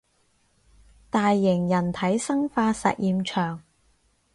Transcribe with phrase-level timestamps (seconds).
[1.11, 3.61] 大型人體生化實驗場